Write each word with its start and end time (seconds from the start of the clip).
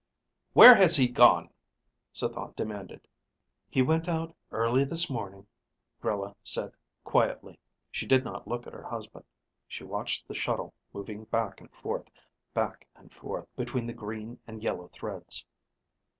"Where 0.53 0.73
has 0.73 0.95
he 0.95 1.07
gone?" 1.07 1.51
Cithon 2.11 2.55
demanded. 2.57 3.07
"He 3.69 3.83
went 3.83 4.07
out 4.07 4.35
early 4.49 4.83
this 4.83 5.11
morning," 5.11 5.45
Grella 6.01 6.33
said 6.43 6.71
quietly. 7.03 7.59
She 7.91 8.07
did 8.07 8.23
not 8.25 8.47
look 8.47 8.65
at 8.65 8.73
her 8.73 8.87
husband. 8.89 9.25
She 9.67 9.83
watched 9.83 10.27
the 10.27 10.33
shuttle 10.33 10.73
moving 10.91 11.25
back 11.25 11.61
and 11.61 11.71
forth, 11.71 12.09
back 12.51 12.87
and 12.95 13.13
forth 13.13 13.45
between 13.55 13.85
the 13.85 13.93
green 13.93 14.39
and 14.47 14.63
yellow 14.63 14.89
threads. 14.91 15.45